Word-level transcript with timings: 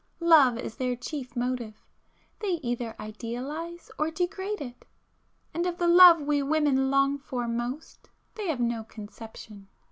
Love 0.25 0.57
is 0.57 0.77
their 0.77 0.95
chief 0.95 1.35
motive,—they 1.35 2.53
either 2.63 2.95
idealize 2.99 3.91
or 3.99 4.09
degrade 4.09 4.59
it,—and 4.59 5.67
of 5.67 5.77
the 5.77 5.87
love 5.87 6.21
we 6.23 6.41
women 6.41 6.89
long 6.89 7.19
for 7.19 7.47
most, 7.47 8.09
they 8.33 8.47
have 8.47 8.59
no 8.59 8.83
conception. 8.83 9.67